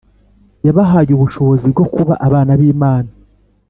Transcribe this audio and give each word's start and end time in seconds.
yabahaye 0.65 1.11
ubushobozi 1.13 1.65
bwo 1.73 1.85
kuba 1.93 2.13
abana 2.27 2.51
b'Imana. 2.59 3.09